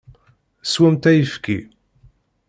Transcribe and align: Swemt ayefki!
Swemt 0.71 1.03
ayefki! 1.11 1.57